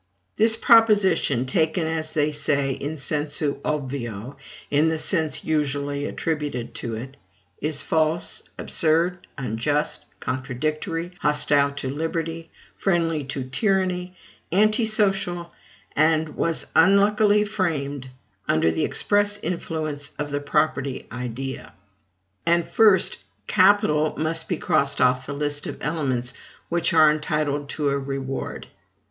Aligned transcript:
This 0.35 0.55
proposition, 0.55 1.45
taken, 1.45 1.85
as 1.85 2.13
they 2.13 2.31
say, 2.31 2.71
in 2.71 2.97
sensu 2.97 3.61
obvio 3.61 4.35
in 4.71 4.87
the 4.89 4.97
sense 4.97 5.43
usually 5.43 6.05
attributed 6.05 6.73
to 6.73 6.95
it 6.95 7.17
is 7.61 7.83
false, 7.83 8.41
absurd, 8.57 9.27
unjust, 9.37 10.07
contradictory, 10.19 11.11
hostile 11.19 11.69
to 11.73 11.87
liberty, 11.91 12.49
friendly 12.75 13.23
to 13.25 13.43
tyranny, 13.43 14.17
anti 14.51 14.87
social, 14.87 15.53
and 15.95 16.29
was 16.35 16.65
unluckily 16.75 17.45
framed 17.45 18.09
under 18.47 18.71
the 18.71 18.83
express 18.83 19.37
influence 19.43 20.13
of 20.17 20.31
the 20.31 20.41
property 20.41 21.05
idea. 21.11 21.73
And, 22.43 22.65
first, 22.67 23.19
CAPITAL 23.45 24.15
must 24.17 24.49
be 24.49 24.57
crossed 24.57 24.99
off 24.99 25.27
the 25.27 25.33
list 25.33 25.67
of 25.67 25.77
elements 25.79 26.33
which 26.69 26.91
are 26.91 27.11
entitled 27.11 27.69
to 27.69 27.89
a 27.89 27.99
reward. 27.99 28.65